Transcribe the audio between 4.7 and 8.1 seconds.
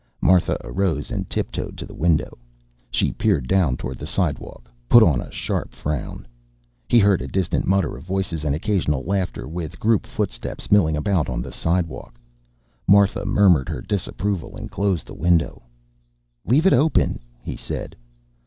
put on a sharp frown. He heard a distant mutter of